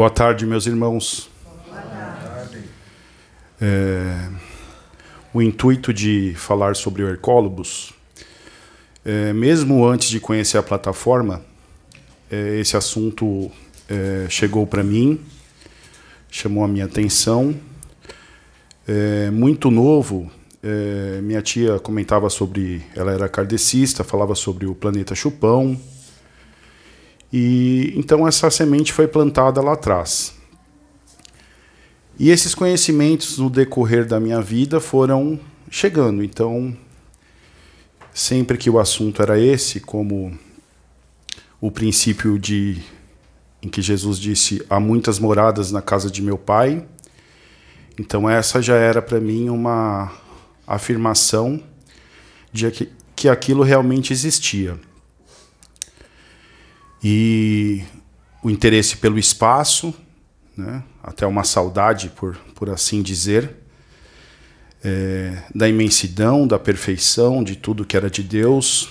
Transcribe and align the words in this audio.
Boa 0.00 0.08
tarde, 0.08 0.46
meus 0.46 0.66
irmãos. 0.66 1.28
É, 3.60 4.30
o 5.30 5.42
intuito 5.42 5.92
de 5.92 6.32
falar 6.36 6.74
sobre 6.74 7.02
o 7.02 7.08
Hercólobos, 7.10 7.92
é, 9.04 9.34
mesmo 9.34 9.86
antes 9.86 10.08
de 10.08 10.18
conhecer 10.18 10.56
a 10.56 10.62
plataforma, 10.62 11.44
é, 12.30 12.58
esse 12.58 12.78
assunto 12.78 13.50
é, 13.90 14.26
chegou 14.30 14.66
para 14.66 14.82
mim, 14.82 15.20
chamou 16.30 16.64
a 16.64 16.68
minha 16.68 16.86
atenção. 16.86 17.54
É, 18.88 19.30
muito 19.30 19.70
novo, 19.70 20.30
é, 20.62 21.20
minha 21.20 21.42
tia 21.42 21.78
comentava 21.78 22.30
sobre. 22.30 22.82
Ela 22.96 23.12
era 23.12 23.28
kardecista, 23.28 24.02
falava 24.02 24.34
sobre 24.34 24.64
o 24.64 24.74
planeta 24.74 25.14
Chupão. 25.14 25.78
E 27.32 27.92
então 27.96 28.26
essa 28.26 28.50
semente 28.50 28.92
foi 28.92 29.06
plantada 29.06 29.60
lá 29.60 29.74
atrás. 29.74 30.34
E 32.18 32.30
esses 32.30 32.54
conhecimentos 32.54 33.38
no 33.38 33.48
decorrer 33.48 34.06
da 34.06 34.20
minha 34.20 34.42
vida 34.42 34.78
foram 34.78 35.40
chegando. 35.70 36.22
Então, 36.22 36.76
sempre 38.12 38.58
que 38.58 38.68
o 38.68 38.78
assunto 38.78 39.22
era 39.22 39.38
esse, 39.38 39.80
como 39.80 40.36
o 41.60 41.70
princípio 41.70 42.38
de 42.38 42.82
em 43.62 43.68
que 43.68 43.82
Jesus 43.82 44.18
disse: 44.18 44.64
há 44.68 44.80
muitas 44.80 45.18
moradas 45.18 45.70
na 45.70 45.82
casa 45.82 46.10
de 46.10 46.22
meu 46.22 46.38
pai. 46.38 46.84
Então 47.98 48.28
essa 48.28 48.62
já 48.62 48.76
era 48.76 49.02
para 49.02 49.20
mim 49.20 49.48
uma 49.48 50.10
afirmação 50.66 51.62
de 52.52 52.70
que, 52.70 52.88
que 53.14 53.28
aquilo 53.28 53.62
realmente 53.62 54.12
existia. 54.12 54.78
E 57.02 57.82
o 58.42 58.50
interesse 58.50 58.96
pelo 58.96 59.18
espaço, 59.18 59.94
né, 60.56 60.82
até 61.02 61.26
uma 61.26 61.44
saudade, 61.44 62.10
por, 62.10 62.36
por 62.54 62.70
assim 62.70 63.02
dizer, 63.02 63.56
é, 64.82 65.42
da 65.54 65.68
imensidão, 65.68 66.46
da 66.46 66.58
perfeição, 66.58 67.42
de 67.42 67.56
tudo 67.56 67.84
que 67.84 67.96
era 67.96 68.10
de 68.10 68.22
Deus. 68.22 68.90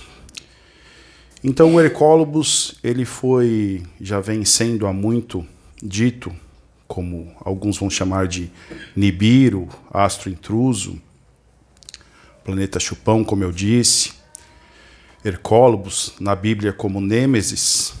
Então 1.42 1.74
o 1.74 1.80
Hercólobus, 1.80 2.78
ele 2.82 3.04
foi, 3.04 3.82
já 4.00 4.20
vem 4.20 4.44
sendo 4.44 4.86
há 4.86 4.92
muito 4.92 5.46
dito, 5.82 6.34
como 6.86 7.32
alguns 7.40 7.78
vão 7.78 7.88
chamar 7.88 8.26
de 8.26 8.50
Nibiru, 8.94 9.68
astro 9.92 10.28
intruso, 10.28 11.00
planeta 12.44 12.80
Chupão, 12.80 13.24
como 13.24 13.44
eu 13.44 13.52
disse, 13.52 14.12
Hercólobos, 15.24 16.14
na 16.18 16.34
Bíblia 16.34 16.72
como 16.72 17.00
Nêmesis, 17.00 17.94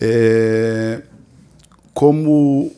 é, 0.00 1.02
como, 1.94 2.74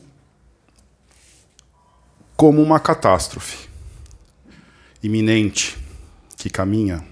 como 2.37 2.63
uma 2.63 2.79
catástrofe 2.79 3.69
iminente 5.03 5.77
que 6.37 6.49
caminha. 6.49 7.05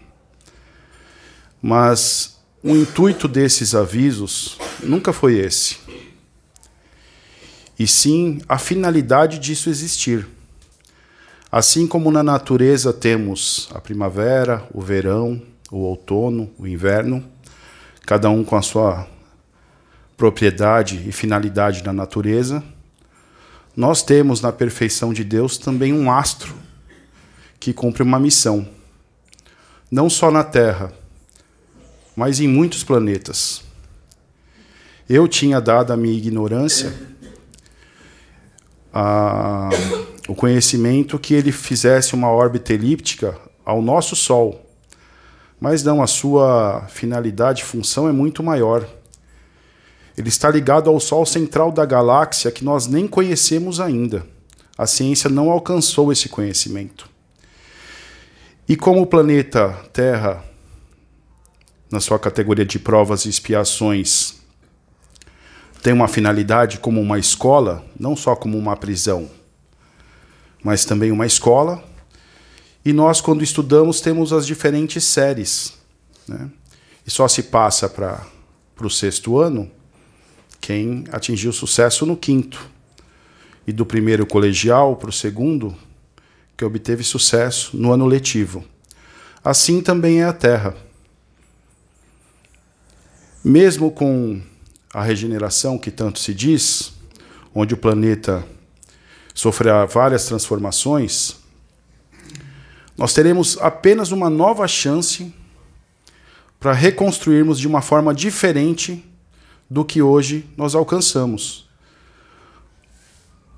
Mas 1.61 2.39
o 2.63 2.75
intuito 2.77 3.27
desses 3.27 3.75
avisos 3.75 4.59
nunca 4.83 5.13
foi 5.13 5.39
esse. 5.39 5.79
E 7.79 7.87
sim 7.87 8.41
a 8.49 8.59
finalidade 8.59 9.39
disso 9.39 9.71
existir 9.71 10.27
Assim 11.51 11.87
como 11.87 12.11
na 12.11 12.23
natureza 12.23 12.93
temos 12.93 13.71
a 13.75 13.81
primavera, 13.81 14.69
o 14.73 14.83
verão, 14.83 15.41
o 15.71 15.79
outono, 15.79 16.51
o 16.59 16.67
inverno, 16.67 17.25
cada 18.05 18.29
um 18.29 18.45
com 18.45 18.55
a 18.55 18.61
sua 18.61 19.09
propriedade 20.15 21.09
e 21.09 21.13
finalidade 21.13 21.83
na 21.83 21.93
natureza, 21.93 22.63
nós 23.75 24.03
temos 24.03 24.43
na 24.43 24.53
perfeição 24.53 25.13
de 25.13 25.25
Deus 25.25 25.57
também 25.57 25.93
um 25.93 26.13
astro 26.13 26.55
que 27.59 27.73
cumpre 27.73 28.03
uma 28.03 28.19
missão, 28.19 28.69
não 29.91 30.11
só 30.11 30.31
na 30.31 30.45
Terra, 30.45 30.93
mas 32.15 32.41
em 32.41 32.49
muitos 32.49 32.85
planetas. 32.85 33.63
Eu 35.09 35.27
tinha 35.27 35.61
dado 35.61 35.93
a 35.93 35.97
minha 35.97 36.17
ignorância 36.17 36.93
a 38.93 39.71
o 40.29 40.35
conhecimento 40.35 41.19
que 41.19 41.33
ele 41.33 41.51
fizesse 41.51 42.13
uma 42.15 42.31
órbita 42.31 42.75
elíptica 42.75 43.35
ao 43.65 43.81
nosso 43.81 44.15
Sol. 44.15 44.63
Mas 45.59 45.83
não, 45.83 46.03
a 46.03 46.07
sua 46.07 46.87
finalidade 46.89 47.65
função 47.65 48.07
é 48.07 48.13
muito 48.13 48.43
maior. 48.43 48.87
Ele 50.17 50.29
está 50.29 50.51
ligado 50.51 50.91
ao 50.91 51.01
Sol 51.01 51.25
central 51.25 51.73
da 51.73 51.87
galáxia 51.87 52.53
que 52.53 52.63
nós 52.63 52.87
nem 52.87 53.09
conhecemos 53.09 53.81
ainda. 53.81 54.25
A 54.77 54.87
ciência 54.87 55.31
não 55.31 55.51
alcançou 55.51 56.13
esse 56.13 56.29
conhecimento. 56.29 57.09
E 58.69 58.77
como 58.77 59.01
o 59.01 59.07
planeta 59.07 59.75
Terra, 59.95 60.45
na 61.91 62.01
sua 62.01 62.19
categoria 62.19 62.67
de 62.67 62.79
provas 62.79 63.25
e 63.25 63.31
expiações, 63.31 64.35
tem 65.83 65.95
uma 65.95 66.07
finalidade 66.07 66.79
como 66.79 67.01
uma 67.01 67.19
escola, 67.19 67.83
não 67.99 68.15
só 68.15 68.37
como 68.37 68.59
uma 68.59 68.77
prisão, 68.77 69.38
mas 70.63 70.85
também 70.85 71.11
uma 71.11 71.27
escola. 71.27 71.83
E 72.85 72.93
nós, 72.93 73.21
quando 73.21 73.43
estudamos, 73.43 74.01
temos 74.01 74.33
as 74.33 74.47
diferentes 74.47 75.05
séries. 75.05 75.75
Né? 76.27 76.51
E 77.07 77.11
só 77.11 77.27
se 77.29 77.45
passa 77.45 77.89
para 77.89 78.27
o 78.81 78.91
sexto 78.91 79.39
ano 79.39 79.71
quem 80.61 81.05
atingiu 81.13 81.53
sucesso 81.53 82.05
no 82.05 82.17
quinto. 82.17 82.71
E 83.67 83.73
do 83.73 83.85
primeiro 83.85 84.27
colegial 84.27 84.97
para 84.97 85.11
o 85.11 85.13
segundo, 85.13 85.77
que 86.57 86.65
obteve 86.65 87.05
sucesso 87.05 87.77
no 87.77 87.93
ano 87.93 88.07
letivo. 88.07 88.65
Assim 89.45 89.81
também 89.81 90.23
é 90.23 90.25
a 90.25 90.33
Terra. 90.33 90.75
Mesmo 93.45 93.91
com 93.91 94.41
a 94.93 95.03
regeneração 95.03 95.79
que 95.79 95.91
tanto 95.91 96.19
se 96.19 96.35
diz, 96.35 96.93
onde 97.55 97.75
o 97.75 97.77
planeta 97.77 98.45
sofrerá 99.39 99.85
várias 99.85 100.25
transformações, 100.25 101.37
nós 102.97 103.15
teremos 103.15 103.57
apenas 103.61 104.11
uma 104.11 104.29
nova 104.29 104.67
chance 104.67 105.33
para 106.59 106.73
reconstruirmos 106.73 107.57
de 107.57 107.69
uma 107.69 107.81
forma 107.81 108.13
diferente 108.13 109.09
do 109.71 109.85
que 109.85 110.03
hoje 110.03 110.45
nós 110.57 110.75
alcançamos. 110.75 111.69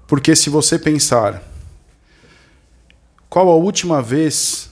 Porque 0.07 0.37
se 0.37 0.51
você 0.51 0.79
pensar, 0.79 1.43
qual 3.31 3.49
a 3.49 3.55
última 3.55 4.03
vez 4.03 4.69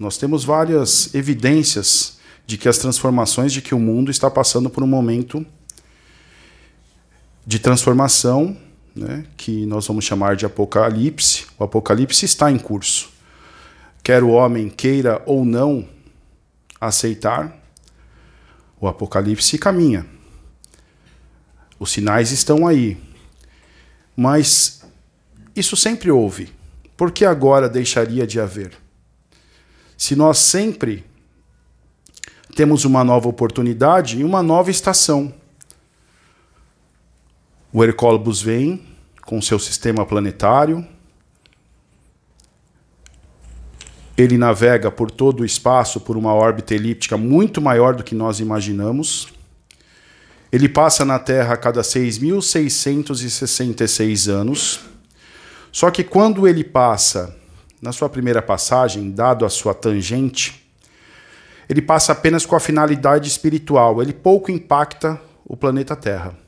nós 0.00 0.18
temos 0.18 0.42
várias 0.42 1.14
evidências 1.14 2.18
de 2.44 2.58
que 2.58 2.68
as 2.68 2.78
transformações 2.78 3.52
de 3.52 3.62
que 3.62 3.72
o 3.72 3.78
mundo 3.78 4.10
está 4.10 4.28
passando 4.28 4.68
por 4.68 4.82
um 4.82 4.88
momento 4.88 5.46
de 7.46 7.60
transformação 7.60 8.56
né, 8.98 9.24
que 9.36 9.64
nós 9.66 9.86
vamos 9.86 10.04
chamar 10.04 10.36
de 10.36 10.44
Apocalipse. 10.44 11.46
O 11.58 11.64
Apocalipse 11.64 12.24
está 12.24 12.50
em 12.50 12.58
curso. 12.58 13.10
Quer 14.02 14.22
o 14.22 14.30
homem 14.30 14.68
queira 14.68 15.22
ou 15.26 15.44
não 15.44 15.88
aceitar, 16.80 17.56
o 18.80 18.86
Apocalipse 18.86 19.58
caminha. 19.58 20.06
Os 21.78 21.92
sinais 21.92 22.32
estão 22.32 22.66
aí. 22.66 22.96
Mas 24.16 24.84
isso 25.54 25.76
sempre 25.76 26.10
houve. 26.10 26.52
Por 26.96 27.12
que 27.12 27.24
agora 27.24 27.68
deixaria 27.68 28.26
de 28.26 28.40
haver? 28.40 28.72
Se 29.96 30.16
nós 30.16 30.38
sempre 30.38 31.04
temos 32.58 32.84
uma 32.84 33.04
nova 33.04 33.28
oportunidade 33.28 34.18
e 34.18 34.24
uma 34.24 34.42
nova 34.42 34.68
estação. 34.68 35.32
O 37.72 37.84
Hercólobus 37.84 38.42
vem 38.42 38.84
com 39.28 39.40
seu 39.42 39.58
sistema 39.58 40.06
planetário. 40.06 40.86
Ele 44.16 44.38
navega 44.38 44.90
por 44.90 45.10
todo 45.10 45.40
o 45.40 45.44
espaço 45.44 46.00
por 46.00 46.16
uma 46.16 46.32
órbita 46.32 46.74
elíptica 46.74 47.18
muito 47.18 47.60
maior 47.60 47.94
do 47.94 48.02
que 48.02 48.14
nós 48.14 48.40
imaginamos. 48.40 49.28
Ele 50.50 50.66
passa 50.66 51.04
na 51.04 51.18
Terra 51.18 51.52
a 51.52 51.58
cada 51.58 51.82
6.666 51.82 54.32
anos. 54.32 54.80
Só 55.70 55.90
que 55.90 56.02
quando 56.02 56.48
ele 56.48 56.64
passa, 56.64 57.36
na 57.82 57.92
sua 57.92 58.08
primeira 58.08 58.40
passagem, 58.40 59.10
dado 59.10 59.44
a 59.44 59.50
sua 59.50 59.74
tangente, 59.74 60.66
ele 61.68 61.82
passa 61.82 62.12
apenas 62.12 62.46
com 62.46 62.56
a 62.56 62.60
finalidade 62.60 63.28
espiritual, 63.28 64.00
ele 64.00 64.14
pouco 64.14 64.50
impacta 64.50 65.20
o 65.44 65.54
planeta 65.54 65.94
Terra. 65.94 66.47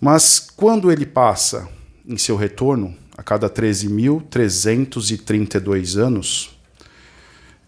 Mas 0.00 0.40
quando 0.40 0.90
ele 0.90 1.06
passa 1.06 1.68
em 2.06 2.16
seu 2.16 2.36
retorno, 2.36 2.96
a 3.16 3.22
cada 3.22 3.48
13.332 3.48 5.96
anos, 5.96 6.58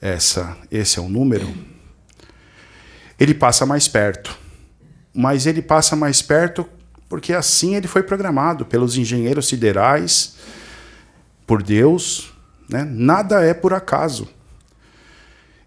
essa, 0.00 0.56
esse 0.70 0.98
é 0.98 1.02
o 1.02 1.08
número, 1.08 1.52
ele 3.19 3.34
passa 3.34 3.66
mais 3.66 3.88
perto. 3.88 4.38
Mas 5.14 5.46
ele 5.46 5.62
passa 5.62 5.96
mais 5.96 6.22
perto 6.22 6.64
porque 7.08 7.32
assim 7.32 7.75
ele 7.75 7.88
foi 7.88 8.02
programado 8.02 8.66
pelos 8.66 8.96
engenheiros 8.96 9.48
siderais, 9.48 10.36
por 11.46 11.62
Deus. 11.62 12.32
Né? 12.69 12.84
Nada 12.84 13.42
é 13.42 13.54
por 13.54 13.72
acaso. 13.72 14.28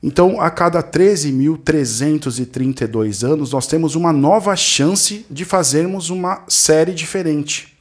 Então, 0.03 0.41
a 0.41 0.49
cada 0.49 0.81
13.332 0.81 3.23
anos, 3.23 3.51
nós 3.51 3.67
temos 3.67 3.93
uma 3.93 4.11
nova 4.11 4.55
chance 4.55 5.23
de 5.29 5.45
fazermos 5.45 6.09
uma 6.09 6.43
série 6.47 6.91
diferente. 6.93 7.77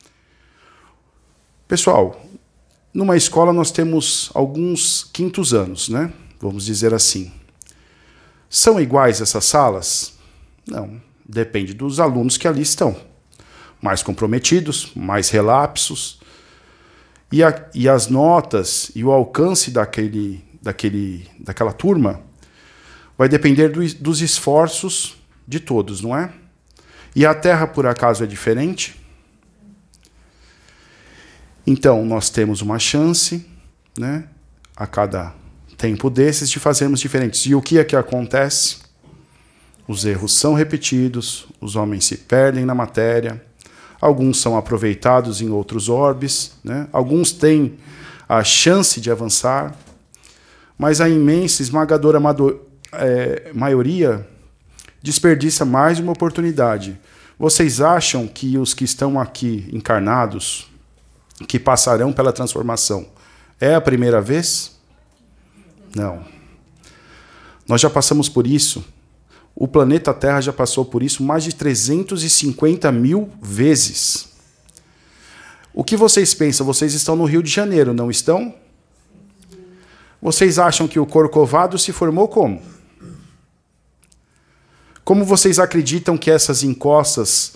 Pessoal, 1.67 2.21
numa 2.93 3.17
escola 3.17 3.53
nós 3.53 3.71
temos 3.71 4.31
alguns 4.35 5.09
quintos 5.13 5.55
anos, 5.55 5.89
né? 5.89 6.13
Vamos 6.41 6.67
dizer 6.67 6.93
assim. 6.93 7.33
São 8.51 8.81
iguais 8.81 9.21
essas 9.21 9.45
salas? 9.45 10.15
Não. 10.67 11.01
Depende 11.25 11.73
dos 11.73 12.01
alunos 12.01 12.37
que 12.37 12.49
ali 12.49 12.63
estão. 12.63 12.97
Mais 13.81 14.03
comprometidos, 14.03 14.91
mais 14.97 15.31
relapsos. 15.31 16.19
E, 17.31 17.45
a, 17.45 17.69
e 17.73 17.89
as 17.89 18.09
notas 18.09 18.91
e 18.95 19.05
o 19.05 19.13
alcance 19.13 19.71
daquele, 19.71 20.43
daquele, 20.61 21.29
daquela 21.39 21.73
turma 21.73 22.21
vai 23.17 23.29
depender 23.29 23.69
do, 23.69 23.87
dos 23.95 24.21
esforços 24.21 25.17
de 25.47 25.61
todos, 25.61 26.01
não 26.01 26.17
é? 26.17 26.33
E 27.15 27.27
a 27.27 27.35
Terra, 27.35 27.67
por 27.67 27.87
acaso, 27.87 28.23
é 28.23 28.27
diferente? 28.27 28.99
Então, 31.67 32.05
nós 32.05 32.31
temos 32.31 32.63
uma 32.63 32.79
chance, 32.79 33.47
né, 33.99 34.29
a 34.77 34.87
cada 34.87 35.35
tempo 35.77 36.09
desses, 36.09 36.49
de 36.49 36.59
fazermos 36.59 37.01
diferentes. 37.01 37.47
E 37.47 37.55
o 37.55 37.61
que 37.61 37.79
é 37.79 37.85
que 37.85 37.97
acontece? 37.97 38.79
Os 39.89 40.05
erros 40.05 40.35
são 40.35 40.55
repetidos, 40.55 41.47
os 41.61 41.75
homens 41.75 42.05
se 42.05 42.17
perdem 42.17 42.65
na 42.65 42.75
matéria, 42.75 43.45
alguns 44.01 44.41
são 44.41 44.57
aproveitados 44.57 45.41
em 45.41 45.51
outros 45.51 45.89
orbes, 45.89 46.53
né? 46.63 46.89
alguns 46.93 47.33
têm 47.33 47.77
a 48.29 48.45
chance 48.45 49.01
de 49.01 49.11
avançar, 49.11 49.77
mas 50.81 50.99
a 51.03 51.11
imensa, 51.11 51.61
esmagadora 51.61 52.19
é, 52.95 53.53
maioria 53.53 54.27
desperdiça 55.03 55.63
mais 55.63 55.99
uma 55.99 56.13
oportunidade. 56.13 56.99
Vocês 57.39 57.83
acham 57.83 58.27
que 58.27 58.57
os 58.57 58.73
que 58.73 58.83
estão 58.83 59.21
aqui 59.21 59.69
encarnados, 59.75 60.71
que 61.47 61.59
passarão 61.59 62.15
pela 62.15 62.33
transformação, 62.33 63.07
é 63.61 63.75
a 63.75 63.81
primeira 63.81 64.23
vez? 64.23 64.75
Não. 65.95 66.25
Nós 67.69 67.83
já 67.83 67.91
passamos 67.91 68.31
por 68.31 68.47
isso. 68.47 68.83
O 69.55 69.69
planeta 69.69 70.15
Terra 70.15 70.41
já 70.41 70.53
passou 70.53 70.87
por 70.87 71.03
isso 71.03 71.23
mais 71.23 71.45
de 71.45 71.55
350 71.55 72.91
mil 72.91 73.29
vezes. 73.43 74.31
O 75.75 75.85
que 75.85 75.95
vocês 75.95 76.33
pensam? 76.33 76.65
Vocês 76.65 76.95
estão 76.95 77.17
no 77.17 77.27
Rio 77.27 77.43
de 77.43 77.51
Janeiro, 77.51 77.93
não 77.93 78.11
estão? 78.11 78.55
Vocês 80.21 80.59
acham 80.59 80.87
que 80.87 80.99
o 80.99 81.07
Corcovado 81.07 81.79
se 81.79 81.93
formou 81.93 82.29
como? 82.29 82.63
Como 85.03 85.25
vocês 85.25 85.59
acreditam 85.59 86.19
que 86.19 86.31
essas 86.31 86.63
encostas 86.63 87.55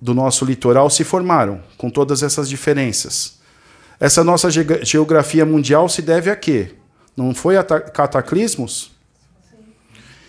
do 0.00 0.14
nosso 0.14 0.44
litoral 0.44 0.90
se 0.90 1.04
formaram, 1.04 1.62
com 1.78 1.88
todas 1.88 2.22
essas 2.22 2.48
diferenças? 2.48 3.38
Essa 3.98 4.22
nossa 4.22 4.50
ge 4.50 4.62
geografia 4.84 5.46
mundial 5.46 5.88
se 5.88 6.02
deve 6.02 6.30
a 6.30 6.36
quê? 6.36 6.74
Não 7.16 7.34
foi 7.34 7.56
a 7.56 7.64
cataclismos? 7.64 8.90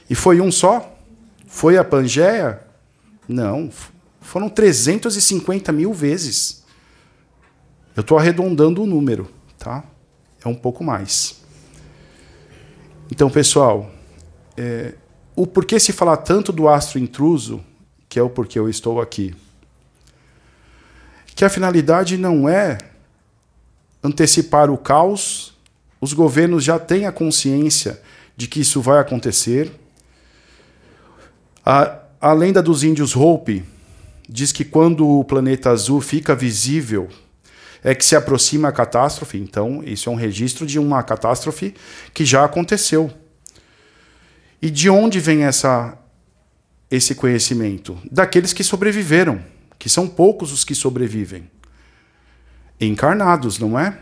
E 0.09 0.15
foi 0.15 0.39
um 0.39 0.51
só? 0.51 0.97
Foi 1.47 1.77
a 1.77 1.83
Pangeia? 1.83 2.61
Não, 3.27 3.69
foram 4.21 4.47
350 4.47 5.71
mil 5.73 5.93
vezes. 5.93 6.63
Eu 7.93 8.01
estou 8.01 8.17
arredondando 8.17 8.81
o 8.81 8.85
número, 8.85 9.29
tá? 9.57 9.83
É 10.43 10.47
um 10.47 10.55
pouco 10.55 10.81
mais. 10.81 11.36
Então, 13.09 13.29
pessoal, 13.29 13.89
é, 14.57 14.93
o 15.35 15.47
porquê 15.47 15.79
se 15.79 15.93
falar 15.93 16.17
tanto 16.17 16.51
do 16.51 16.67
astro 16.67 16.99
intruso, 16.99 17.63
que 18.09 18.19
é 18.19 18.21
o 18.21 18.29
porquê 18.29 18.59
eu 18.59 18.69
estou 18.69 18.99
aqui, 18.99 19.33
que 21.35 21.45
a 21.45 21.49
finalidade 21.49 22.17
não 22.17 22.49
é 22.49 22.77
antecipar 24.03 24.69
o 24.69 24.77
caos, 24.77 25.53
os 26.01 26.11
governos 26.11 26.63
já 26.63 26.77
têm 26.77 27.05
a 27.05 27.11
consciência 27.11 28.01
de 28.35 28.47
que 28.47 28.59
isso 28.59 28.81
vai 28.81 28.99
acontecer. 28.99 29.71
A, 31.65 31.99
a 32.19 32.33
lenda 32.33 32.61
dos 32.61 32.83
índios 32.83 33.15
Hope 33.15 33.63
diz 34.27 34.51
que 34.51 34.65
quando 34.65 35.07
o 35.07 35.23
planeta 35.23 35.69
azul 35.69 36.01
fica 36.01 36.35
visível 36.35 37.07
é 37.83 37.93
que 37.93 38.05
se 38.05 38.15
aproxima 38.15 38.69
a 38.69 38.71
catástrofe. 38.71 39.37
Então, 39.37 39.83
isso 39.83 40.09
é 40.09 40.11
um 40.11 40.15
registro 40.15 40.65
de 40.65 40.79
uma 40.79 41.03
catástrofe 41.03 41.73
que 42.13 42.25
já 42.25 42.43
aconteceu. 42.43 43.11
E 44.61 44.69
de 44.69 44.89
onde 44.89 45.19
vem 45.19 45.43
essa, 45.43 45.97
esse 46.89 47.13
conhecimento? 47.15 47.97
Daqueles 48.11 48.53
que 48.53 48.63
sobreviveram, 48.63 49.41
que 49.77 49.89
são 49.89 50.07
poucos 50.07 50.51
os 50.51 50.63
que 50.63 50.73
sobrevivem. 50.73 51.49
Encarnados, 52.79 53.59
não 53.59 53.79
é? 53.79 53.97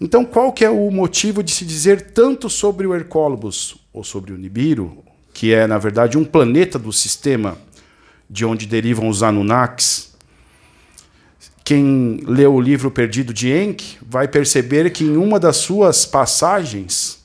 Então, 0.00 0.24
qual 0.24 0.52
que 0.52 0.64
é 0.64 0.70
o 0.70 0.90
motivo 0.90 1.42
de 1.42 1.52
se 1.52 1.64
dizer 1.64 2.12
tanto 2.12 2.48
sobre 2.48 2.86
o 2.86 2.94
Hercólobus, 2.94 3.76
ou 3.92 4.02
sobre 4.02 4.32
o 4.32 4.38
Nibiru, 4.38 5.04
que 5.32 5.52
é, 5.52 5.66
na 5.66 5.78
verdade, 5.78 6.16
um 6.16 6.24
planeta 6.24 6.78
do 6.78 6.92
sistema 6.92 7.58
de 8.28 8.44
onde 8.44 8.66
derivam 8.66 9.08
os 9.08 9.22
Anunnakis, 9.22 10.09
quem 11.70 12.18
leu 12.26 12.52
o 12.52 12.60
livro 12.60 12.90
Perdido 12.90 13.32
de 13.32 13.48
Enki 13.48 13.96
vai 14.02 14.26
perceber 14.26 14.90
que 14.90 15.04
em 15.04 15.16
uma 15.16 15.38
das 15.38 15.58
suas 15.58 16.04
passagens 16.04 17.24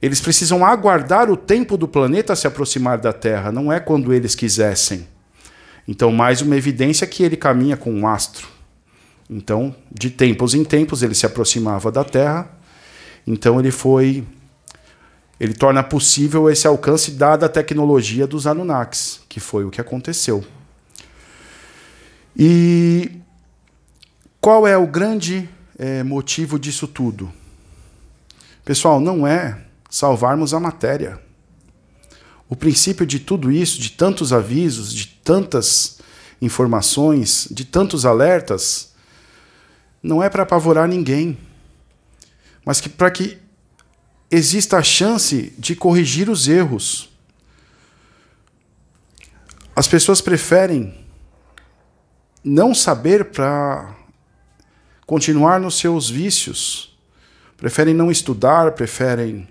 eles 0.00 0.20
precisam 0.20 0.64
aguardar 0.64 1.28
o 1.28 1.36
tempo 1.36 1.76
do 1.76 1.88
planeta 1.88 2.36
se 2.36 2.46
aproximar 2.46 2.98
da 2.98 3.12
Terra, 3.12 3.50
não 3.50 3.72
é 3.72 3.80
quando 3.80 4.14
eles 4.14 4.36
quisessem. 4.36 5.08
Então, 5.88 6.12
mais 6.12 6.40
uma 6.40 6.56
evidência 6.56 7.04
que 7.04 7.24
ele 7.24 7.36
caminha 7.36 7.76
com 7.76 7.92
um 7.92 8.06
astro. 8.06 8.46
Então, 9.28 9.74
de 9.90 10.08
tempos 10.08 10.54
em 10.54 10.62
tempos 10.62 11.02
ele 11.02 11.16
se 11.16 11.26
aproximava 11.26 11.90
da 11.90 12.04
Terra. 12.04 12.48
Então 13.26 13.58
ele 13.58 13.72
foi 13.72 14.24
ele 15.40 15.54
torna 15.54 15.82
possível 15.82 16.48
esse 16.48 16.64
alcance 16.64 17.10
dada 17.10 17.46
a 17.46 17.48
tecnologia 17.48 18.24
dos 18.24 18.46
Anunnakis, 18.46 19.20
que 19.28 19.40
foi 19.40 19.64
o 19.64 19.70
que 19.70 19.80
aconteceu. 19.80 20.44
E 22.36 23.20
qual 24.40 24.66
é 24.66 24.76
o 24.76 24.86
grande 24.86 25.48
é, 25.78 26.02
motivo 26.02 26.58
disso 26.58 26.86
tudo? 26.86 27.30
Pessoal, 28.64 29.00
não 29.00 29.26
é 29.26 29.64
salvarmos 29.88 30.54
a 30.54 30.60
matéria. 30.60 31.20
O 32.48 32.56
princípio 32.56 33.06
de 33.06 33.20
tudo 33.20 33.50
isso, 33.50 33.80
de 33.80 33.90
tantos 33.90 34.32
avisos, 34.32 34.92
de 34.92 35.06
tantas 35.06 35.98
informações, 36.40 37.46
de 37.50 37.64
tantos 37.64 38.06
alertas, 38.06 38.92
não 40.02 40.22
é 40.22 40.28
para 40.28 40.42
apavorar 40.42 40.88
ninguém, 40.88 41.38
mas 42.64 42.80
que 42.80 42.88
para 42.88 43.10
que 43.10 43.38
exista 44.30 44.78
a 44.78 44.82
chance 44.82 45.52
de 45.58 45.74
corrigir 45.74 46.30
os 46.30 46.48
erros. 46.48 47.10
As 49.74 49.88
pessoas 49.88 50.20
preferem 50.20 50.99
não 52.42 52.74
saber 52.74 53.26
para 53.26 53.94
continuar 55.06 55.60
nos 55.60 55.78
seus 55.78 56.08
vícios, 56.08 56.96
preferem 57.56 57.94
não 57.94 58.10
estudar, 58.10 58.72
preferem 58.72 59.48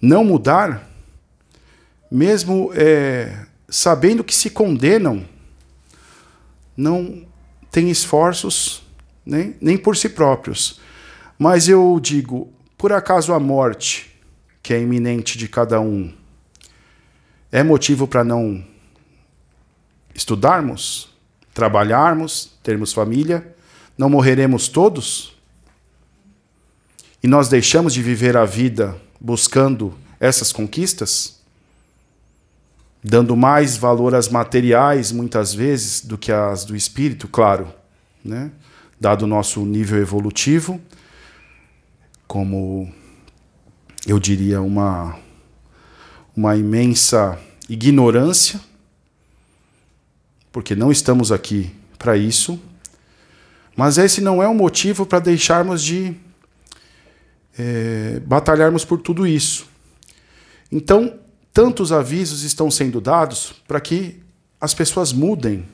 não 0.00 0.24
mudar, 0.24 0.88
mesmo 2.10 2.70
é, 2.74 3.46
sabendo 3.68 4.22
que 4.22 4.34
se 4.34 4.50
condenam, 4.50 5.26
não 6.76 7.26
têm 7.70 7.90
esforços 7.90 8.82
nem, 9.24 9.56
nem 9.60 9.76
por 9.76 9.96
si 9.96 10.08
próprios. 10.08 10.80
Mas 11.38 11.68
eu 11.68 11.98
digo, 12.00 12.52
por 12.76 12.92
acaso 12.92 13.32
a 13.32 13.40
morte, 13.40 14.14
que 14.62 14.72
é 14.72 14.80
iminente 14.80 15.36
de 15.36 15.48
cada 15.48 15.80
um, 15.80 16.12
é 17.50 17.62
motivo 17.62 18.06
para 18.06 18.24
não 18.24 18.64
estudarmos? 20.14 21.13
Trabalharmos, 21.54 22.50
termos 22.62 22.92
família, 22.92 23.54
não 23.96 24.10
morreremos 24.10 24.68
todos? 24.68 25.34
E 27.22 27.28
nós 27.28 27.48
deixamos 27.48 27.94
de 27.94 28.02
viver 28.02 28.36
a 28.36 28.44
vida 28.44 29.00
buscando 29.20 29.94
essas 30.20 30.52
conquistas? 30.52 31.40
Dando 33.02 33.36
mais 33.36 33.76
valor 33.76 34.14
às 34.14 34.28
materiais, 34.28 35.12
muitas 35.12 35.54
vezes, 35.54 36.04
do 36.04 36.18
que 36.18 36.32
às 36.32 36.64
do 36.64 36.74
espírito, 36.74 37.28
claro, 37.28 37.72
né? 38.22 38.50
dado 39.00 39.22
o 39.22 39.26
nosso 39.26 39.64
nível 39.64 39.98
evolutivo, 40.00 40.80
como 42.26 42.90
eu 44.06 44.18
diria, 44.18 44.60
uma, 44.60 45.18
uma 46.34 46.56
imensa 46.56 47.38
ignorância 47.68 48.60
porque 50.54 50.76
não 50.76 50.92
estamos 50.92 51.32
aqui 51.32 51.74
para 51.98 52.16
isso. 52.16 52.60
Mas 53.76 53.98
esse 53.98 54.20
não 54.20 54.40
é 54.40 54.46
um 54.46 54.54
motivo 54.54 55.04
para 55.04 55.18
deixarmos 55.18 55.82
de 55.82 56.14
é, 57.58 58.20
batalharmos 58.24 58.84
por 58.84 59.00
tudo 59.00 59.26
isso. 59.26 59.66
Então, 60.70 61.18
tantos 61.52 61.90
avisos 61.90 62.44
estão 62.44 62.70
sendo 62.70 63.00
dados 63.00 63.52
para 63.66 63.80
que 63.80 64.22
as 64.60 64.72
pessoas 64.72 65.12
mudem 65.12 65.64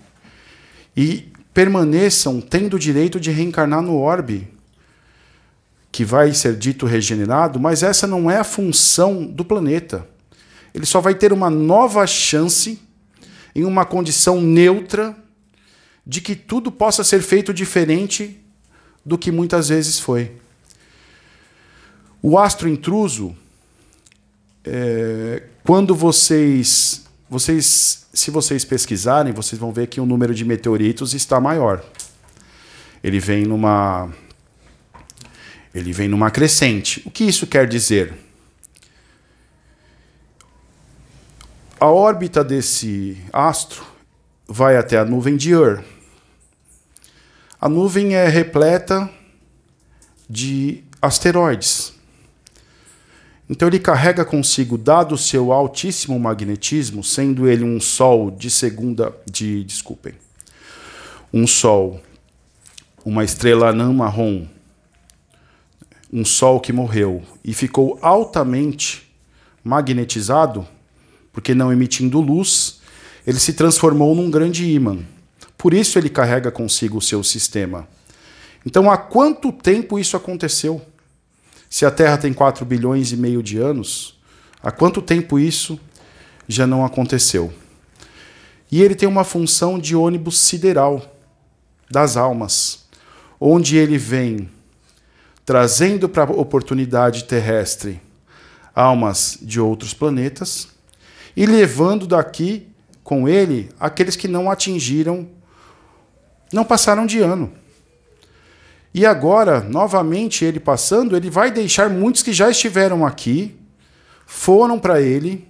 e 0.97 1.31
permaneçam 1.53 2.41
tendo 2.41 2.77
o 2.77 2.79
direito 2.79 3.21
de 3.21 3.31
reencarnar 3.31 3.83
no 3.83 3.99
orbe, 3.99 4.49
que 5.93 6.07
vai 6.07 6.33
ser 6.33 6.57
dito 6.57 6.87
regenerado, 6.87 7.61
mas 7.61 7.83
essa 7.83 8.07
não 8.07 8.31
é 8.31 8.39
a 8.39 8.45
função 8.45 9.27
do 9.27 9.45
planeta. 9.45 10.09
Ele 10.75 10.87
só 10.87 11.03
vai 11.03 11.15
ter 11.15 11.35
uma 11.35 11.51
nova 11.51 12.07
chance 12.07 12.81
em 13.55 13.65
uma 13.65 13.85
condição 13.85 14.41
neutra 14.41 15.17
de 16.07 16.21
que 16.21 16.35
tudo 16.35 16.73
possa 16.73 17.05
ser 17.05 17.23
feito 17.23 17.53
diferente 17.53 18.39
do 19.05 19.17
que 19.19 19.31
muitas 19.31 19.69
vezes 19.69 19.99
foi. 19.99 20.33
O 22.23 22.39
astro 22.39 22.69
intruso, 22.69 23.35
é, 24.65 25.43
quando 25.65 25.95
vocês, 25.95 27.05
vocês, 27.29 28.07
se 28.13 28.31
vocês 28.31 28.65
pesquisarem, 28.65 29.33
vocês 29.33 29.59
vão 29.59 29.73
ver 29.73 29.87
que 29.87 30.01
o 30.01 30.07
número 30.07 30.35
de 30.35 30.45
meteoritos 30.45 31.15
está 31.15 31.41
maior. 31.41 31.83
Ele 33.03 33.19
vem 33.19 33.45
numa, 33.45 34.11
ele 35.75 35.93
vem 35.93 36.09
numa 36.09 36.31
crescente. 36.31 37.03
O 37.07 37.11
que 37.11 37.25
isso 37.25 37.47
quer 37.47 37.67
dizer? 37.67 38.13
A 41.81 41.87
órbita 41.87 42.45
desse 42.45 43.17
astro 43.33 43.87
vai 44.47 44.77
até 44.77 44.99
a 44.99 45.05
nuvem 45.05 45.35
de 45.35 45.55
Ur. 45.55 45.83
A 47.59 47.71
nuvem 47.71 48.15
é 48.15 48.29
repleta 48.29 49.09
de 50.29 50.85
asteroides. 51.01 51.95
Então 53.49 53.67
ele 53.67 53.79
carrega 53.79 54.27
consigo, 54.27 54.77
dado 54.77 55.15
o 55.15 55.19
seu 55.19 55.53
altíssimo 55.53 56.21
magnetismo, 56.21 57.03
sendo 57.03 57.49
ele 57.49 57.65
um 57.65 57.81
sol 57.81 58.31
de 58.31 58.51
segunda, 58.51 59.17
de 59.25 59.65
desculpem, 59.65 60.13
um 61.33 61.47
sol, 61.47 61.99
uma 63.07 63.25
estrela 63.25 63.71
anã 63.71 63.91
marrom, 63.91 64.47
um 66.13 66.27
sol 66.27 66.61
que 66.61 66.75
morreu 66.75 67.23
e 67.43 67.55
ficou 67.55 67.99
altamente 68.03 69.11
magnetizado, 69.65 70.69
porque 71.41 71.55
não 71.55 71.73
emitindo 71.73 72.21
luz, 72.21 72.81
ele 73.27 73.41
se 73.41 73.55
transformou 73.55 74.15
num 74.15 74.31
grande 74.31 74.71
ímã. 74.71 74.99
Por 75.57 75.73
isso 75.73 75.99
ele 75.99 76.11
carrega 76.11 76.51
consigo 76.51 76.99
o 76.99 77.03
seu 77.03 77.25
sistema. 77.25 77.89
Então, 78.67 78.91
há 78.91 78.99
quanto 78.99 79.51
tempo 79.51 79.99
isso 79.99 80.19
aconteceu? 80.19 80.83
Se 81.71 81.87
a 81.87 81.91
Terra 81.91 82.19
tem 82.19 82.35
4 82.35 82.63
bilhões 82.67 83.11
e 83.11 83.17
meio 83.17 83.43
de 83.43 83.57
anos, 83.57 84.21
há 84.63 84.71
quanto 84.71 85.01
tempo 85.01 85.39
isso 85.39 85.81
já 86.47 86.67
não 86.67 86.85
aconteceu? 86.85 87.51
E 88.71 88.83
ele 88.83 88.95
tem 88.95 89.09
uma 89.09 89.25
função 89.25 89.79
de 89.79 89.97
ônibus 89.97 90.39
sideral 90.39 91.17
das 91.91 92.19
almas, 92.19 92.85
onde 93.41 93.79
ele 93.79 93.97
vem 93.97 94.51
trazendo 95.47 96.07
para 96.07 96.25
a 96.25 96.37
oportunidade 96.37 97.25
terrestre 97.25 97.99
almas 98.75 99.39
de 99.41 99.59
outros 99.59 99.95
planetas 99.95 100.69
e 101.37 101.47
levando 101.47 102.07
daqui 102.07 102.69
com 103.03 103.29
ele 103.29 103.71
aqueles 103.79 104.17
que 104.17 104.29
não 104.29 104.51
atingiram, 104.51 105.29
não 106.53 106.65
passaram 106.65 107.07
de 107.07 107.21
ano. 107.21 107.53
E 108.93 109.07
agora, 109.07 109.61
novamente, 109.61 110.45
ele 110.45 110.59
passando, 110.59 111.17
ele 111.17 111.31
vai 111.31 111.51
deixar 111.51 111.89
muitos 111.89 112.23
que 112.23 112.33
já 112.33 112.51
estiveram 112.51 113.07
aqui, 113.07 113.57
foram 114.27 114.79
para 114.79 115.01
ele, 115.01 115.49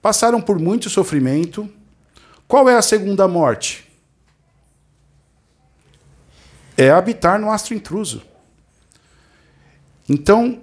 passaram 0.00 0.40
por 0.40 0.58
muito 0.58 0.88
sofrimento. 0.88 1.68
Qual 2.46 2.68
é 2.68 2.76
a 2.76 2.82
segunda 2.82 3.26
morte? 3.26 3.88
É 6.76 6.90
habitar 6.90 7.40
no 7.40 7.50
astro 7.50 7.74
intruso. 7.74 8.22
Então, 10.08 10.62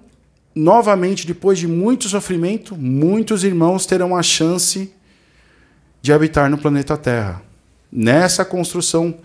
novamente, 0.56 1.28
depois 1.28 1.60
de 1.60 1.68
muito 1.68 2.08
sofrimento, 2.08 2.76
muitos 2.76 3.44
irmãos 3.44 3.86
terão 3.86 4.16
a 4.16 4.24
chance 4.24 4.94
de 6.02 6.14
habitar 6.14 6.50
no 6.50 6.58
planeta 6.58 6.96
Terra. 6.96 7.42
Nessa 7.92 8.46
construção 8.46 9.20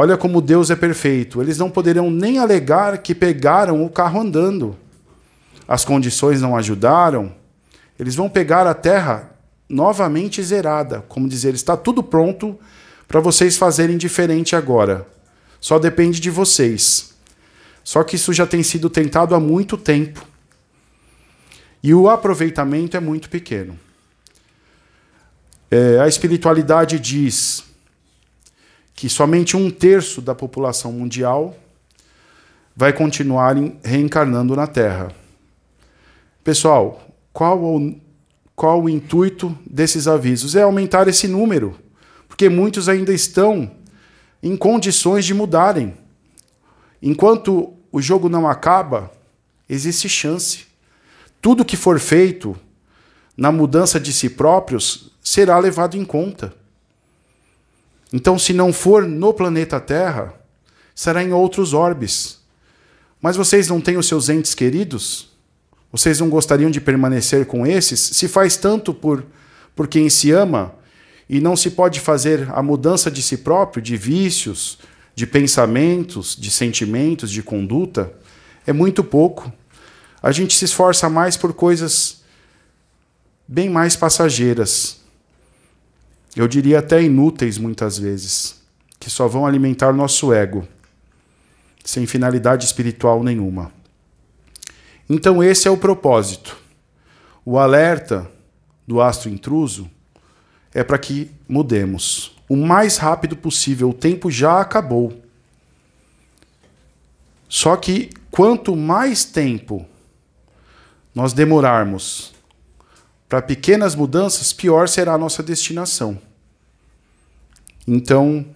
Olha 0.00 0.16
como 0.16 0.40
Deus 0.40 0.70
é 0.70 0.76
perfeito. 0.76 1.42
Eles 1.42 1.58
não 1.58 1.68
poderão 1.68 2.08
nem 2.08 2.38
alegar 2.38 2.98
que 2.98 3.12
pegaram 3.12 3.84
o 3.84 3.90
carro 3.90 4.20
andando. 4.20 4.76
As 5.66 5.84
condições 5.84 6.40
não 6.40 6.56
ajudaram. 6.56 7.34
Eles 7.98 8.14
vão 8.14 8.28
pegar 8.28 8.64
a 8.64 8.74
terra 8.74 9.32
novamente 9.68 10.40
zerada. 10.40 11.04
Como 11.08 11.28
dizer, 11.28 11.52
está 11.52 11.76
tudo 11.76 12.00
pronto 12.00 12.56
para 13.08 13.18
vocês 13.18 13.56
fazerem 13.56 13.98
diferente 13.98 14.54
agora. 14.54 15.04
Só 15.60 15.80
depende 15.80 16.20
de 16.20 16.30
vocês. 16.30 17.14
Só 17.82 18.04
que 18.04 18.14
isso 18.14 18.32
já 18.32 18.46
tem 18.46 18.62
sido 18.62 18.88
tentado 18.88 19.34
há 19.34 19.40
muito 19.40 19.76
tempo. 19.76 20.24
E 21.82 21.94
o 21.94 22.08
aproveitamento 22.08 22.96
é 22.96 23.00
muito 23.00 23.28
pequeno. 23.28 23.78
É, 25.70 26.00
a 26.00 26.08
espiritualidade 26.08 26.98
diz 26.98 27.64
que 28.94 29.08
somente 29.08 29.56
um 29.56 29.70
terço 29.70 30.20
da 30.20 30.34
população 30.34 30.92
mundial 30.92 31.56
vai 32.74 32.92
continuar 32.92 33.56
reencarnando 33.82 34.54
na 34.54 34.66
Terra. 34.66 35.12
Pessoal, 36.44 37.02
qual 37.32 37.62
o, 37.62 38.00
qual 38.54 38.82
o 38.82 38.88
intuito 38.88 39.56
desses 39.68 40.06
avisos? 40.06 40.54
É 40.56 40.62
aumentar 40.62 41.06
esse 41.08 41.28
número, 41.28 41.76
porque 42.28 42.48
muitos 42.48 42.88
ainda 42.88 43.12
estão 43.12 43.70
em 44.42 44.56
condições 44.56 45.24
de 45.24 45.34
mudarem. 45.34 45.94
Enquanto 47.02 47.74
o 47.90 48.00
jogo 48.00 48.28
não 48.28 48.48
acaba, 48.48 49.12
existe 49.68 50.08
chance. 50.08 50.67
Tudo 51.40 51.64
que 51.64 51.76
for 51.76 51.98
feito 51.98 52.56
na 53.36 53.52
mudança 53.52 54.00
de 54.00 54.12
si 54.12 54.28
próprios 54.28 55.12
será 55.22 55.58
levado 55.58 55.96
em 55.96 56.04
conta. 56.04 56.52
Então, 58.12 58.38
se 58.38 58.52
não 58.52 58.72
for 58.72 59.06
no 59.06 59.32
planeta 59.32 59.78
Terra, 59.78 60.34
será 60.94 61.22
em 61.22 61.32
outros 61.32 61.72
orbes. 61.72 62.38
Mas 63.20 63.36
vocês 63.36 63.68
não 63.68 63.80
têm 63.80 63.96
os 63.96 64.06
seus 64.06 64.28
entes 64.28 64.54
queridos? 64.54 65.28
Vocês 65.92 66.20
não 66.20 66.28
gostariam 66.28 66.70
de 66.70 66.80
permanecer 66.80 67.46
com 67.46 67.66
esses? 67.66 68.00
Se 68.00 68.28
faz 68.28 68.56
tanto 68.56 68.92
por, 68.92 69.24
por 69.76 69.86
quem 69.88 70.08
se 70.10 70.30
ama 70.30 70.74
e 71.28 71.40
não 71.40 71.56
se 71.56 71.70
pode 71.70 72.00
fazer 72.00 72.48
a 72.52 72.62
mudança 72.62 73.10
de 73.10 73.22
si 73.22 73.38
próprio, 73.38 73.82
de 73.82 73.96
vícios, 73.96 74.78
de 75.14 75.26
pensamentos, 75.26 76.36
de 76.36 76.50
sentimentos, 76.50 77.30
de 77.30 77.42
conduta, 77.42 78.12
é 78.66 78.72
muito 78.72 79.04
pouco. 79.04 79.52
A 80.22 80.32
gente 80.32 80.54
se 80.54 80.64
esforça 80.64 81.08
mais 81.08 81.36
por 81.36 81.52
coisas 81.52 82.22
bem 83.46 83.68
mais 83.70 83.96
passageiras 83.96 84.98
eu 86.38 86.46
diria 86.46 86.78
até 86.78 87.02
inúteis 87.02 87.58
muitas 87.58 87.98
vezes, 87.98 88.62
que 89.00 89.10
só 89.10 89.26
vão 89.26 89.44
alimentar 89.44 89.92
nosso 89.92 90.32
ego, 90.32 90.68
sem 91.84 92.06
finalidade 92.06 92.64
espiritual 92.64 93.24
nenhuma. 93.24 93.72
Então, 95.10 95.42
esse 95.42 95.66
é 95.66 95.70
o 95.70 95.76
propósito. 95.76 96.56
O 97.44 97.58
alerta 97.58 98.30
do 98.86 99.00
astro 99.00 99.28
intruso 99.28 99.90
é 100.72 100.84
para 100.84 100.96
que 100.96 101.28
mudemos 101.48 102.36
o 102.48 102.56
mais 102.56 102.98
rápido 102.98 103.36
possível. 103.36 103.90
O 103.90 103.94
tempo 103.94 104.30
já 104.30 104.60
acabou. 104.60 105.20
Só 107.48 107.74
que 107.74 108.10
quanto 108.30 108.76
mais 108.76 109.24
tempo 109.24 109.84
nós 111.18 111.32
demorarmos 111.32 112.32
para 113.28 113.42
pequenas 113.42 113.96
mudanças, 113.96 114.52
pior 114.52 114.86
será 114.88 115.14
a 115.14 115.18
nossa 115.18 115.42
destinação. 115.42 116.16
Então, 117.84 118.46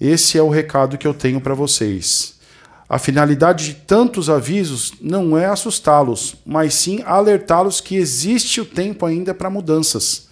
esse 0.00 0.36
é 0.36 0.42
o 0.42 0.48
recado 0.48 0.98
que 0.98 1.06
eu 1.06 1.14
tenho 1.14 1.40
para 1.40 1.54
vocês. 1.54 2.40
A 2.88 2.98
finalidade 2.98 3.66
de 3.66 3.74
tantos 3.74 4.28
avisos 4.28 4.94
não 5.00 5.38
é 5.38 5.46
assustá-los, 5.46 6.34
mas 6.44 6.74
sim 6.74 7.00
alertá-los 7.06 7.80
que 7.80 7.94
existe 7.94 8.60
o 8.60 8.64
tempo 8.64 9.06
ainda 9.06 9.32
para 9.32 9.48
mudanças. 9.48 10.26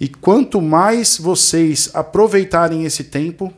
E 0.00 0.08
quanto 0.08 0.62
mais 0.62 1.18
vocês 1.18 1.90
aproveitarem 1.92 2.86
esse 2.86 3.04
tempo, 3.04 3.52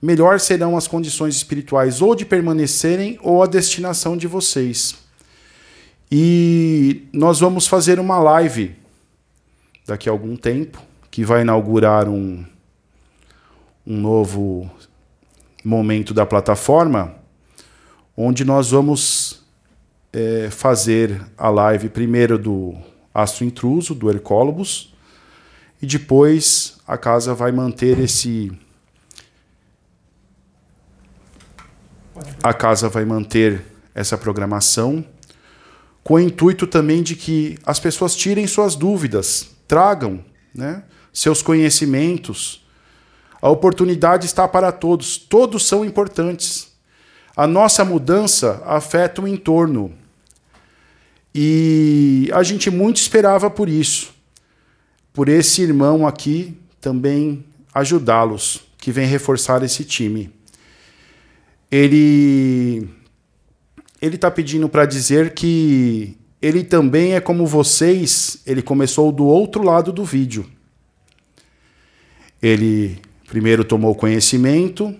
melhor 0.00 0.40
serão 0.40 0.74
as 0.74 0.88
condições 0.88 1.36
espirituais 1.36 2.00
ou 2.00 2.14
de 2.14 2.24
permanecerem 2.24 3.18
ou 3.22 3.42
a 3.42 3.46
destinação 3.46 4.16
de 4.16 4.26
vocês. 4.26 5.01
E 6.14 7.08
nós 7.10 7.40
vamos 7.40 7.66
fazer 7.66 7.98
uma 7.98 8.18
live 8.18 8.76
daqui 9.86 10.10
a 10.10 10.12
algum 10.12 10.36
tempo, 10.36 10.78
que 11.10 11.24
vai 11.24 11.40
inaugurar 11.40 12.06
um, 12.06 12.44
um 13.86 13.96
novo 13.96 14.70
momento 15.64 16.12
da 16.12 16.26
plataforma, 16.26 17.14
onde 18.14 18.44
nós 18.44 18.72
vamos 18.72 19.42
é, 20.12 20.50
fazer 20.50 21.18
a 21.38 21.48
live 21.48 21.88
primeiro 21.88 22.36
do 22.36 22.76
Astro 23.14 23.46
Intruso, 23.46 23.94
do 23.94 24.10
Hercólobus, 24.10 24.92
e 25.80 25.86
depois 25.86 26.78
a 26.86 26.98
casa 26.98 27.34
vai 27.34 27.52
manter 27.52 27.98
esse. 27.98 28.52
A 32.42 32.52
casa 32.52 32.90
vai 32.90 33.06
manter 33.06 33.64
essa 33.94 34.18
programação 34.18 35.02
com 36.04 36.14
o 36.14 36.20
intuito 36.20 36.66
também 36.66 37.02
de 37.02 37.14
que 37.14 37.56
as 37.64 37.78
pessoas 37.78 38.16
tirem 38.16 38.46
suas 38.46 38.74
dúvidas, 38.74 39.50
tragam 39.68 40.24
né, 40.54 40.84
seus 41.12 41.42
conhecimentos. 41.42 42.64
A 43.40 43.48
oportunidade 43.48 44.26
está 44.26 44.46
para 44.46 44.72
todos, 44.72 45.16
todos 45.16 45.66
são 45.66 45.84
importantes. 45.84 46.72
A 47.36 47.46
nossa 47.46 47.84
mudança 47.84 48.62
afeta 48.66 49.22
o 49.22 49.28
entorno. 49.28 49.92
E 51.34 52.28
a 52.34 52.42
gente 52.42 52.70
muito 52.70 52.98
esperava 52.98 53.48
por 53.48 53.68
isso, 53.68 54.12
por 55.14 55.28
esse 55.28 55.62
irmão 55.62 56.06
aqui 56.06 56.58
também 56.78 57.42
ajudá-los, 57.72 58.60
que 58.76 58.92
vem 58.92 59.06
reforçar 59.06 59.62
esse 59.62 59.82
time. 59.82 60.30
Ele 61.70 62.86
ele 64.02 64.16
está 64.16 64.28
pedindo 64.28 64.68
para 64.68 64.84
dizer 64.84 65.32
que 65.32 66.18
ele 66.42 66.64
também 66.64 67.14
é 67.14 67.20
como 67.20 67.46
vocês, 67.46 68.42
ele 68.44 68.60
começou 68.60 69.12
do 69.12 69.24
outro 69.24 69.62
lado 69.62 69.92
do 69.92 70.04
vídeo. 70.04 70.44
Ele 72.42 73.00
primeiro 73.28 73.64
tomou 73.64 73.94
conhecimento, 73.94 74.92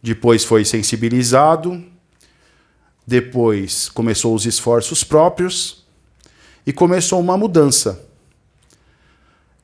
depois 0.00 0.44
foi 0.44 0.64
sensibilizado, 0.64 1.84
depois 3.04 3.88
começou 3.88 4.32
os 4.32 4.46
esforços 4.46 5.02
próprios 5.02 5.84
e 6.64 6.72
começou 6.72 7.18
uma 7.18 7.36
mudança. 7.36 8.08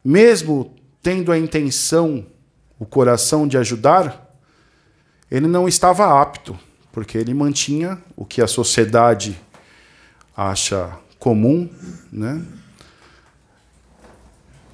Mesmo 0.05 0.75
tendo 1.01 1.31
a 1.31 1.39
intenção, 1.39 2.27
o 2.81 2.85
coração 2.85 3.47
de 3.47 3.57
ajudar, 3.57 4.37
ele 5.31 5.47
não 5.47 5.69
estava 5.69 6.21
apto 6.21 6.66
porque 6.97 7.19
ele 7.19 7.35
mantinha 7.35 8.03
o 8.17 8.25
que 8.25 8.41
a 8.41 8.47
sociedade 8.47 9.39
acha 10.35 10.97
comum, 11.19 11.69
né? 12.11 12.43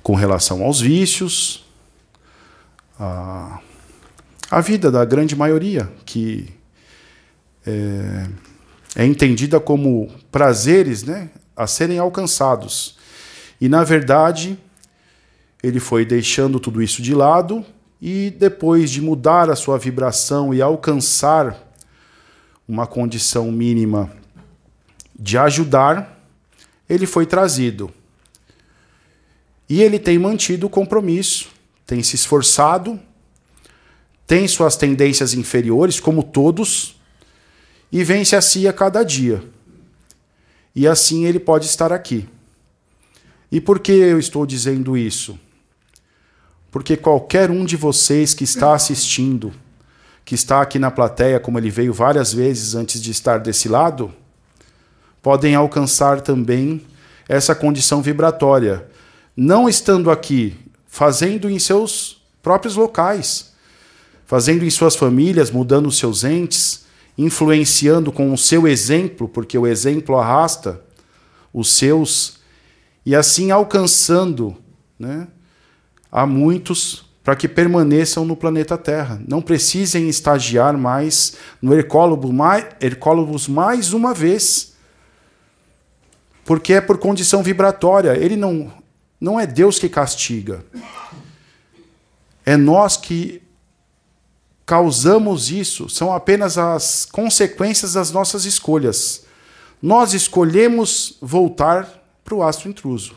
com 0.05 0.15
relação 0.15 0.63
aos 0.63 0.81
vícios, 0.81 1.67
a, 2.97 3.59
a 4.49 4.61
vida 4.61 4.89
da 4.89 5.05
grande 5.05 5.35
maioria, 5.35 5.91
que 6.07 6.49
é, 7.67 8.29
é 8.95 9.05
entendida 9.05 9.59
como 9.59 10.09
prazeres 10.31 11.03
né? 11.03 11.29
a 11.57 11.67
serem 11.67 11.99
alcançados. 11.99 12.99
E, 13.61 13.69
na 13.69 13.83
verdade, 13.83 14.57
ele 15.61 15.81
foi 15.81 16.05
deixando 16.05 16.61
tudo 16.61 16.81
isso 16.81 17.03
de 17.03 17.17
lado 17.17 17.67
e, 18.01 18.31
depois 18.31 18.93
de 18.93 19.03
mudar 19.03 19.51
a 19.51 19.57
sua 19.57 19.77
vibração 19.77 20.55
e 20.55 20.63
alcançar 20.63 21.72
uma 22.73 22.87
condição 22.87 23.53
mínima 23.53 24.11
de 25.15 25.37
ajudar, 25.37 26.27
ele 26.89 27.05
foi 27.05 27.27
trazido. 27.27 27.93
E 29.69 29.83
ele 29.83 29.99
tem 29.99 30.19
mantido 30.19 30.69
o 30.69 30.71
compromisso, 30.71 31.51
tem 31.87 32.03
se 32.03 32.17
esforçado, 32.17 32.99
tem 34.27 34.49
suas 34.49 34.75
tendências 34.75 35.35
inferiores, 35.35 36.01
como 36.01 36.23
todos, 36.23 36.99
e 37.93 38.03
vence 38.03 38.35
a 38.35 38.41
si 38.41 38.67
a 38.67 38.73
cada 38.73 39.03
dia. 39.03 39.45
E 40.75 40.89
assim 40.89 41.27
ele 41.27 41.39
pode 41.39 41.67
estar 41.67 41.93
aqui. 41.93 42.27
E 43.51 43.61
por 43.61 43.81
que 43.81 43.93
eu 43.93 44.19
estou 44.19 44.47
dizendo 44.47 44.97
isso? 44.97 45.39
Porque 46.71 46.97
qualquer 46.97 47.51
um 47.51 47.67
de 47.67 47.77
vocês 47.77 48.33
que 48.33 48.45
está 48.45 48.73
assistindo, 48.73 49.53
que 50.25 50.35
está 50.35 50.61
aqui 50.61 50.79
na 50.79 50.91
plateia, 50.91 51.41
como 51.41 51.59
ele 51.59 51.71
veio 51.71 51.93
várias 51.93 52.33
vezes 52.33 52.75
antes 52.75 53.01
de 53.01 53.11
estar 53.11 53.39
desse 53.39 53.69
lado, 53.69 54.13
podem 55.21 55.55
alcançar 55.55 56.21
também 56.21 56.85
essa 57.29 57.55
condição 57.55 58.03
vibratória, 58.03 58.87
não 59.37 59.69
estando 59.69 60.11
aqui, 60.11 60.57
fazendo 60.87 61.49
em 61.49 61.59
seus 61.59 62.23
próprios 62.43 62.77
locais, 62.77 63.53
fazendo 64.27 64.65
em 64.65 64.71
suas 64.71 64.97
famílias, 64.97 65.51
mudando 65.51 65.87
os 65.87 65.99
seus 65.99 66.25
entes, 66.25 66.85
influenciando 67.17 68.11
com 68.11 68.33
o 68.33 68.39
seu 68.39 68.67
exemplo, 68.67 69.29
porque 69.29 69.57
o 69.57 69.67
exemplo 69.67 70.17
arrasta 70.17 70.81
os 71.53 71.73
seus, 71.73 72.39
e 73.05 73.15
assim 73.15 73.51
alcançando 73.51 74.57
né, 74.99 75.29
a 76.11 76.27
muitos 76.27 77.05
para 77.23 77.37
que 77.37 77.49
permaneçam 77.49 78.25
no 78.25 78.37
planeta 78.37 78.77
Terra. 78.77 79.21
Não 79.29 79.41
precisem 79.41 80.09
estagiar 80.09 80.77
mais 80.77 81.37
no 81.61 81.73
Hercólogos 81.75 82.33
mais, 82.33 83.49
mais 83.49 83.93
uma 83.93 84.13
vez. 84.13 84.73
Porque 86.45 86.75
é 86.75 86.81
por 86.81 86.99
condição 86.99 87.43
vibratória. 87.43 88.17
Ele 88.17 88.37
não, 88.37 88.73
não 89.21 89.39
é 89.39 89.47
Deus 89.47 89.79
que 89.79 89.89
castiga. 89.89 90.65
É 92.45 92.57
nós 92.57 92.97
que 92.97 93.41
causamos 94.67 95.51
isso. 95.51 95.89
São 95.89 96.13
apenas 96.13 96.59
as 96.59 97.05
consequências 97.05 97.93
das 97.93 98.11
nossas 98.11 98.45
escolhas. 98.45 99.25
Nós 99.81 100.13
escolhemos 100.13 101.17
voltar 101.21 102.03
para 102.25 102.35
o 102.35 102.43
astro 102.43 102.69
intruso. 102.69 103.15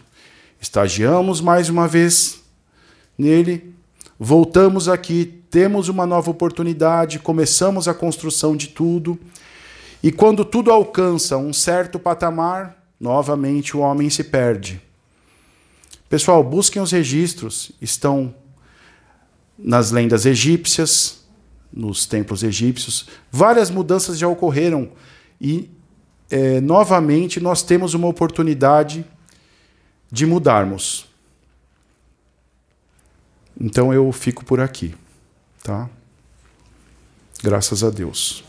Estagiamos 0.62 1.42
mais 1.42 1.70
uma 1.70 1.88
vez 1.88 2.42
nele, 3.18 3.75
voltamos 4.20 4.88
aqui, 4.88 5.26
temos 5.50 5.90
uma 5.90 6.06
nova 6.06 6.30
oportunidade, 6.32 7.20
começamos 7.20 7.88
a 7.88 7.94
construção 7.94 8.56
de 8.56 8.68
tudo. 8.68 9.18
E 10.04 10.12
quando 10.12 10.44
tudo 10.44 10.72
alcança 10.72 11.38
um 11.38 11.54
certo 11.54 11.98
patamar, 11.98 12.84
novamente 13.00 13.76
o 13.76 13.80
homem 13.80 14.10
se 14.10 14.24
perde. 14.24 14.82
Pessoal, 16.10 16.44
busquem 16.44 16.82
os 16.82 16.92
registros, 16.92 17.72
estão 17.82 18.34
nas 19.58 19.92
lendas 19.92 20.26
egípcias, 20.26 21.26
nos 21.72 22.06
templos 22.06 22.44
egípcios. 22.44 23.08
Várias 23.32 23.70
mudanças 23.70 24.18
já 24.18 24.28
ocorreram 24.28 24.92
e, 25.40 25.70
é, 26.30 26.62
novamente, 26.62 27.40
nós 27.40 27.64
temos 27.64 27.94
uma 27.94 28.08
oportunidade 28.08 29.06
de 30.12 30.26
mudarmos. 30.26 31.08
Então 33.60 33.94
eu 33.94 34.12
fico 34.12 34.44
por 34.44 34.60
aqui, 34.60 34.94
tá? 35.64 35.90
Graças 37.44 37.84
a 37.84 37.90
Deus. 37.90 38.44